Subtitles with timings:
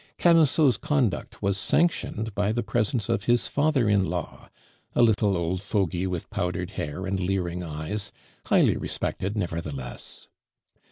[0.17, 4.49] Camusot's conduct was sanctioned by the presence of his father in law,
[4.95, 8.11] a little old fogy with powdered hair and leering eyes,
[8.47, 10.27] highly respected nevertheless.